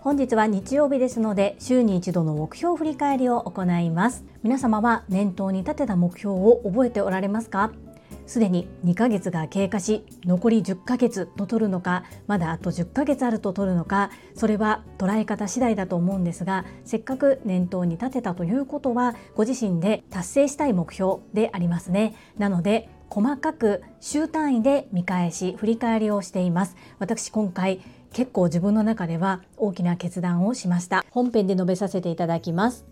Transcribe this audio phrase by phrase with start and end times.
[0.00, 4.24] 本日は日曜日ですので週に一度の目標振り返りを行います。
[4.42, 7.72] 皆様は念頭に立てた目標を覚えておられますか？
[8.26, 22.14] すでに2ヶ月が経過し残り10ヶ月と取るのかまだあと10ヶ月あると取るのかそれは捉え方次第だと思うんですがせっかく念頭に立てたということはご自身で達成したい目標でありますね。
[22.38, 26.76] なので細かく週単位で見返し振り返りをしています。
[26.98, 27.82] 私今回
[28.14, 31.04] 結構自分の中では大きな決断をしました。
[31.10, 32.86] 本編で述べさせていただきます。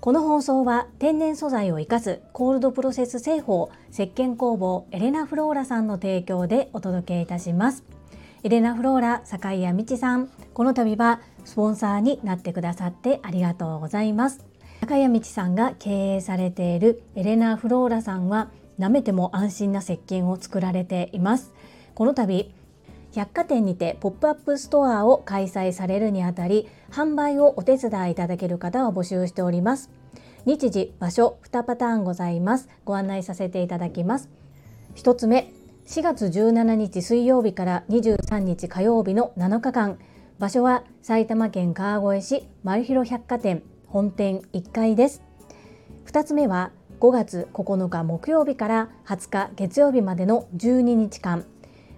[0.00, 7.84] この放送は天然素材を生かすコールドプロセス製法石鹸工房エレナフローラさんの提供でお届けいたします。
[8.42, 14.44] エレナフローラ坂井谷道さんこの度はスポンサーになってくださってありがとうございます。
[14.80, 21.52] 坂谷道さんが経営されているエレナフローラさんは舐めても安心な石鹸を作られています。
[21.94, 22.52] この度
[23.12, 29.90] 百貨店にてポップアップストアを開催されるにあたり販売をお手伝いいただける方を募集しております。
[30.44, 32.68] 日時場所2パターンございます。
[32.84, 34.28] ご案内させていただきます。
[34.96, 35.52] 1つ目
[35.86, 39.98] 4月17日水曜日から23日火曜日の7日間。
[40.38, 45.22] 場所は埼玉県川越市丸広百貨店本店1階です。
[46.06, 51.44] 2つ目は5月9日木曜日から20日月曜日までの12日間。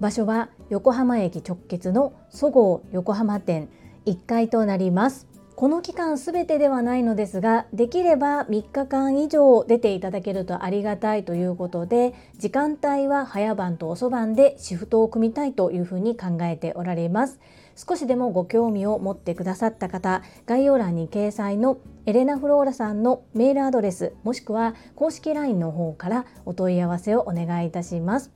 [0.00, 3.70] 場所は横浜駅直結のそごう横浜店。
[4.04, 5.28] 1階となります。
[5.56, 17.38] この期間すべてではないのですができれば3日間以上出ていただけるとありがたいということで時間帯は早晩と遅番でシフトを組みたいというふうに考えておられます。
[17.76, 28.30] 少しでもご興味を持ってくださった方概要欄に掲載のエレナ・フローラさんのメールアドレスもしくは公式 LINE の方からお問い合わせをお願いいたします。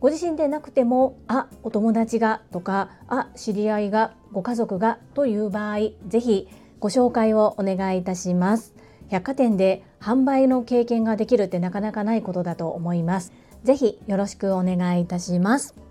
[0.00, 6.46] ご自身でなくてもあお友達がとかあ知り合いがご家族がという場合ぜひ
[6.78, 8.74] ご紹介をお願いいたします。
[9.08, 13.32] 百貨店で販売の経験ができるってなかなかないことだと思います。
[13.64, 15.87] ぜひよろしくお願いいたします。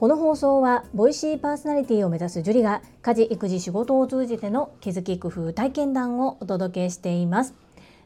[0.00, 7.54] この放送はボイシーパーソナリティを目指すジュリが家事育児仕事を通じての気づき工夫体験談をお届けしています。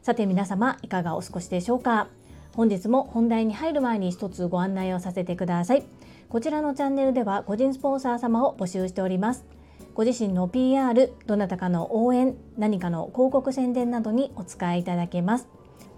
[0.01, 2.09] さて皆様いかがお過ごしでしょうか？
[2.51, 5.85] 本日も本題に入る前に一つご案内をさせてください。
[6.27, 9.45] こちらのチャンネルでは個人スポンサー様を募集しております。
[9.93, 15.47] ご自身の PR どなたかの応援何かの広告宣伝などにお使いいただけます。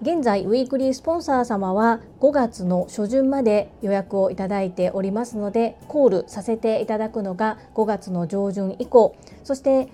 [0.02, 9.16] 現在ウィークリースポンサー様は5月の初旬まで予約をいただいておりますのでコールさせていただくのが5月の上旬以降。
[9.44, 9.90] そして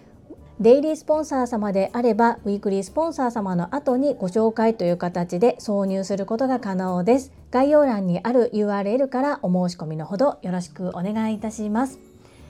[0.59, 7.31] デイリースポンサー様であればウィークリースポンサー様の後にご紹介という形で挿入することが可能です。
[7.49, 11.97] 概要欄にある URL からお申し込みのほどよろしくお願いいたします。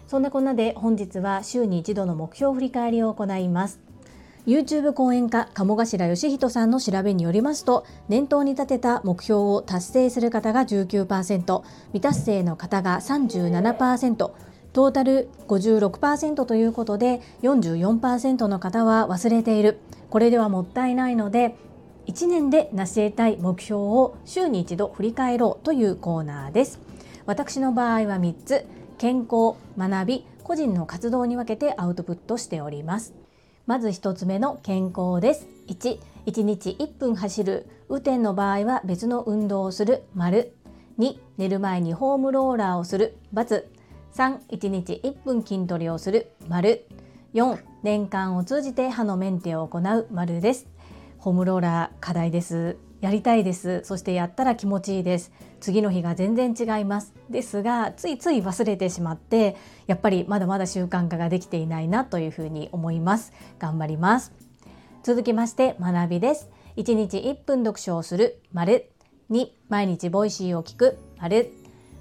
[0.08, 3.93] そんなこんなで本日は週に一度の目標振り返りを行います。
[4.46, 19.80] YouTube 講演家鴨頭義人さんの調べによりますと念頭に立てた目標を達成する方が19%未達成の方が37%トータル56%ということで44%の方は忘れている。
[20.10, 21.56] これではもったいないので
[22.08, 26.80] 1年で成し得たい目標を週に一度振り返ろうというコーナーです。
[27.26, 28.66] 私の場合は3つ。
[28.98, 33.14] 健康学び個人の活動に分けてアウトプットしております。
[33.66, 35.48] まず1つ目の健康です。
[35.68, 37.68] 1 1日1分走る。
[37.90, 40.04] 雨天の場合は別の運動をする。
[40.14, 40.54] 丸。
[41.00, 43.18] 2寝る前にホームローラーをする。
[43.34, 43.64] ×3、
[44.50, 46.32] 1日1分筋トレをする。
[46.50, 46.86] 丸。
[47.34, 50.08] 4、年間を通じて歯のメンテを行う。
[50.12, 50.68] 丸です。
[51.18, 52.76] ホームローラー課題です。
[53.04, 53.82] やりたいです。
[53.84, 55.34] そしてやったら気持ちいいです。
[55.60, 57.14] 次の日が全然違います。
[57.30, 63.34] ですが、ついつい忘れてしまって、やっぱりまだまだ習慣化ができていないなというふうに思います。
[63.60, 64.32] 頑張ります。
[65.04, 66.50] 続きまして学びです。
[66.78, 68.90] 1日1分読書をする丸
[69.30, 71.52] 2、毎日 Voicy を聞く丸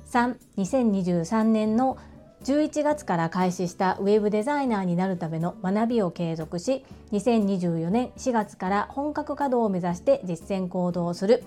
[0.07, 1.99] 3、2023年の
[2.45, 11.45] 11月から開始したウェブデザイナーになるための学びを継続し2024年4月から本格稼働を目指して実践行動する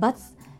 [0.00, 0.14] ×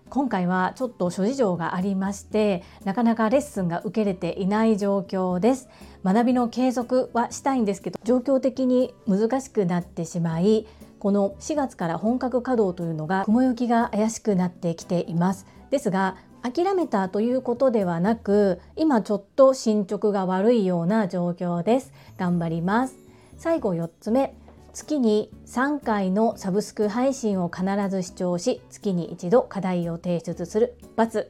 [0.09, 5.71] 今回はちょっと諸事情がありましてなかなかレッスンが受けれていない状況です。
[6.05, 10.67] 学びの継続はしたいんですけど状況的に難しくなってしまい
[10.99, 15.47] この4月から本格稼働というのが雲行きが怪しくなってきています。
[15.71, 21.93] ですが諦めたということではなく今ちょっと進捗が悪いような状況です。
[22.19, 22.97] 頑張ります。
[23.37, 24.35] 最後4つ目。
[24.73, 31.27] 月に3回のサブスク配信を必ず視聴し月に一度課題を提出する×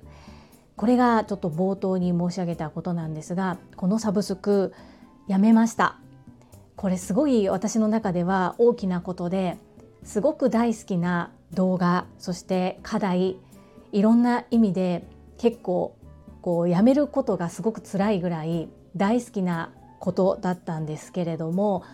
[0.77, 4.73] これがちょっと冒頭に申し上げたことなんですがこのサブスク
[5.27, 5.99] やめました。
[6.77, 9.57] これすごい私の中では大きなことで
[10.03, 13.37] すごく大好きな動画そして課題
[13.93, 15.07] いろんな意味で
[15.39, 15.97] 結構
[16.41, 21.85] こうやめることがすごく辛いぐらい大好きなことだったんですけれども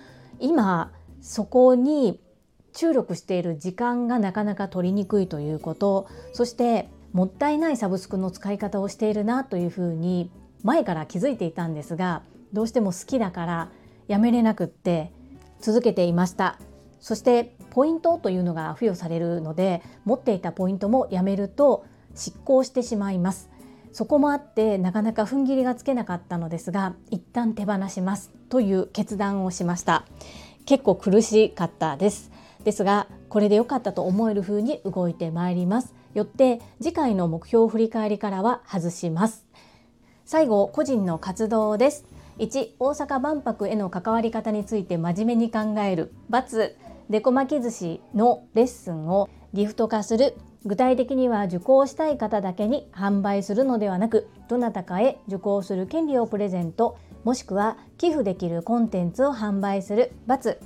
[0.41, 2.21] 今そこに
[2.73, 10.31] 注力している時間がなかなか取りにくいということそしてもったいないサブスクの使い方をしているなというふうに
[10.63, 12.23] 前から気づいていたんですが
[12.53, 13.71] どうしても好きだから
[14.07, 15.13] やめれなくって
[15.61, 16.59] 続けていました。
[17.01, 21.85] そしてポイントというのが付与されるので持っていたポイントもやめると
[22.15, 23.51] 執行してしまいます。
[23.93, 30.05] そこもあってなかなか踏ん切りがつけなかったのですが一旦手放しますという決断をしました。
[30.67, 32.31] 結構苦しかったです。
[32.65, 35.95] ですがこれで良かったと思える風に動いてまいります。
[36.15, 39.47] よって次回の目標振り返りからは外します。
[40.25, 42.05] 最後個人の活動です。
[42.39, 46.73] 1大阪万博への関わり方について真面目に考える×
[47.11, 60.59] デコ巻き寿司のレッスンをギフト化する具体的には受講したい方だけに販売するのではなくどなたかへ受講する権利をプレゼントもしくは寄付できるコンテンツを販売する×。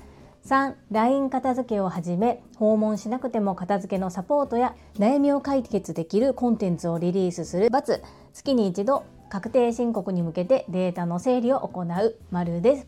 [0.44, 8.00] 3、LINE 片付けをはじめ、訪問しなくても片付けのサポートや悩みを解決できるコンテンツをリリースする×。
[8.32, 12.86] 月に一度、確定申告に向けてデータの整理を行う丸です。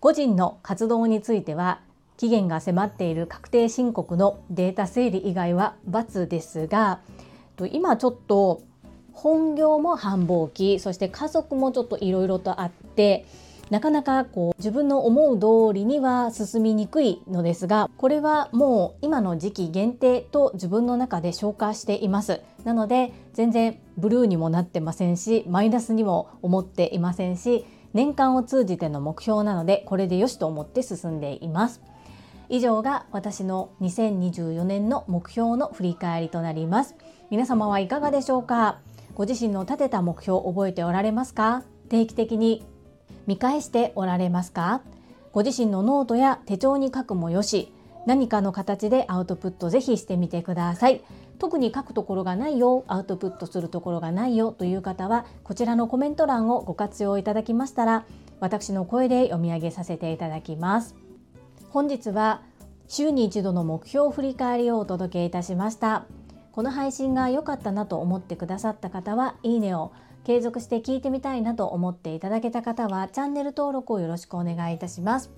[0.00, 1.82] 個人の活動については、
[2.16, 7.00] 期限が迫っている確定申告のデータ整理以外は×ですが、
[7.72, 8.62] 今ちょっと
[9.12, 13.24] 本業も繁忙期そして家族もちょっといろいろとあって
[13.70, 22.42] なかなかこう自分の思う通りには進みにくいのですがこれはもう今の時期限定と自分の中で消化しています。
[22.64, 31.80] なので全然ブルーにもなってませんしマイナスにも思っていませんし年間を通じての目標なのでこれでよしと思って進んでいます。
[32.54, 36.94] 以上が私の2024年の目標の振り返りとなります。
[37.28, 38.78] 皆様はいかがでしょうか？
[39.16, 41.64] ご自身の立てた目標を覚えておられますか？
[41.88, 42.64] 定期的に
[43.26, 44.82] 見返しておられますか？
[45.32, 47.72] ご自身のノートや手帳に書くもよし
[48.06, 51.02] 何かの形でアウトプットぜひしてみてください。
[51.40, 58.04] 特に書くところがないよアウトプットするところがないよという方はこちらのコメント欄をご活用いただきましたら
[58.38, 60.94] 私の声で読み上げさせていただきます。
[61.74, 62.40] 本日は
[62.86, 66.06] 週に一度の目標振り返りをお届けいたしました。
[66.52, 69.90] この配信が良かったなと思ってくださった方はいいねを
[70.22, 75.32] 継続して聞いてみたいなと思っていただけた方はチャンネル登録をよろしくお願いいたします。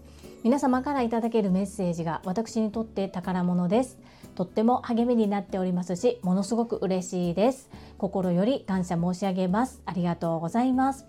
[0.44, 3.98] 皆様からいただけるメッセージが私にとって宝物です。
[4.34, 7.70] とっても励みになっておりますしものすごく嬉しいです。
[7.96, 9.80] 心より感謝申し上げます。
[9.86, 11.06] ありがとうございます。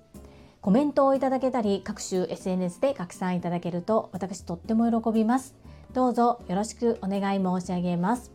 [0.61, 5.55] コメントをいただけたり各種 SNS で拡散いただけると私とっても喜びます。
[5.93, 8.31] どうぞよろしくお願い申し上げます。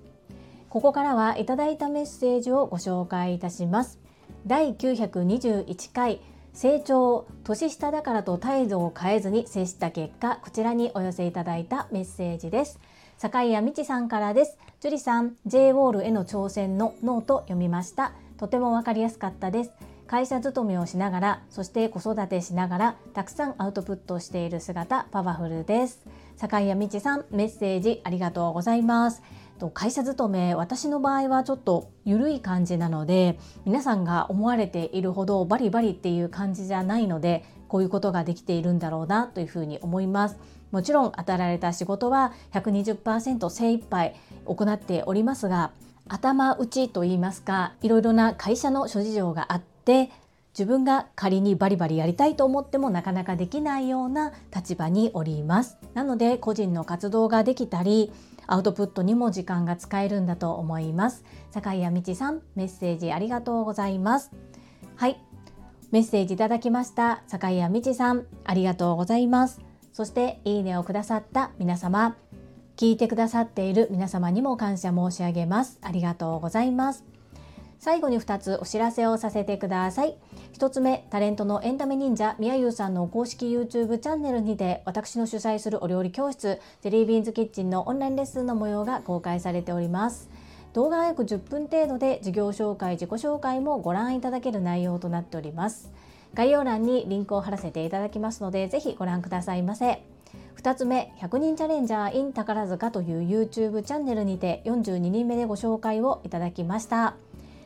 [0.68, 3.98] ここからはいただいたメッセージをご紹介いたします。
[4.46, 6.20] 第921回
[6.54, 12.78] 成長年下だからと態度を変えずに接した結果こちらにお寄せいただいたメッセージです。
[13.18, 14.56] 坂井谷美智さんからです。
[14.80, 18.12] 樹里さん J ウォールへの挑戦のノート読みました。
[18.38, 19.72] とてもわかりやすかったです。
[20.12, 26.02] 会社勤めをしながらそして子育てしながらたくさんアウトプットしている姿パワフルです。
[26.36, 29.22] 坂井谷美智さんメッセージありがとうございます。
[29.58, 40.36] と会社勤め私の場合はちょっと緩い感じなので皆さんが思われているほどバリバリっていう感じじゃないのでこういうことができているんだろうなというふうに思います。
[40.72, 44.14] もちろん与えられた仕事は120%精一杯
[44.44, 45.70] 行っておりますが
[46.06, 49.71] 頭打ちと言いますかいろいろな会社の諸事情があって
[50.52, 55.78] 自分が仮にバリバリやりたいと思ってもなかなかできないような立場におります。
[55.94, 58.12] なので個人の活動ができたり
[58.46, 61.24] アウトプットにも時間が使えるんだと思います。
[61.50, 64.30] 坂井谷道さんメッセージありがとうございます。
[64.96, 65.18] はい。
[65.90, 67.22] メッセージいただきました。
[67.26, 69.60] 坂井谷道さんありがとうございます。
[69.92, 72.16] そしていいねをくださった皆様
[72.76, 75.78] 聞いてくださっている皆様にも感謝申し上げます。
[75.82, 77.11] ありがとうございます。
[77.82, 80.14] 最後に2つお知らせをさせてください。
[80.52, 90.30] 1つ目タレントのエンタメ忍者みやゆうさんの公式 YouTube チャンネルにて私の主催するお料理教室ジェリービーンズキッチンのオンラインレッスンの模様が公開されております。
[90.74, 95.90] 動画は約10分程度で授業紹介自己紹介もご覧いただける内容となっております。
[96.34, 100.04] 概要欄にリンクを貼らせていただきますのでぜひご覧くださいませ。
[100.56, 107.16] 2つ目100人チャレンジャー in 宝塚という YouTube チャンネルにて42人目でご紹介をいただきました。